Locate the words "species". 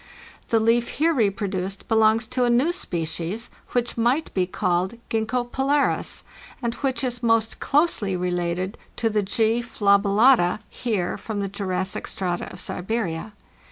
2.71-3.51